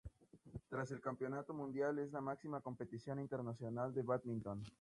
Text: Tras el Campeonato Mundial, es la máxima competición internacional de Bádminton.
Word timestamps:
Tras 0.67 0.89
el 0.89 0.99
Campeonato 0.99 1.53
Mundial, 1.53 1.99
es 1.99 2.11
la 2.11 2.21
máxima 2.21 2.59
competición 2.59 3.19
internacional 3.19 3.93
de 3.93 4.01
Bádminton. 4.01 4.63